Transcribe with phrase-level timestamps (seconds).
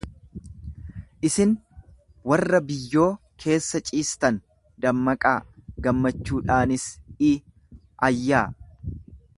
[1.29, 1.51] Isin
[2.31, 3.05] warra biyyoo
[3.43, 4.41] keessa ciistan
[4.87, 5.37] dammaqaa,
[5.89, 6.87] gammachuudhaanis
[7.31, 8.45] iayyaa.